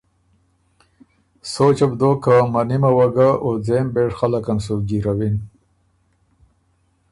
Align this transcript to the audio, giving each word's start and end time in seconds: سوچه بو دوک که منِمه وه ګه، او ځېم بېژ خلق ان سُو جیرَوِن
سوچه 1.53 1.85
بو 1.89 1.95
دوک 1.99 2.17
که 2.23 2.35
منِمه 2.53 2.91
وه 2.97 3.07
ګه، 3.15 3.29
او 3.43 3.49
ځېم 3.65 3.87
بېژ 3.93 4.11
خلق 4.19 4.45
ان 4.51 4.57
سُو 4.65 4.75
جیرَوِن 4.87 5.35